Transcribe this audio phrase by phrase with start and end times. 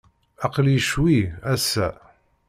[0.45, 1.17] Aql-iyi ccwi,
[1.53, 1.87] ass-a.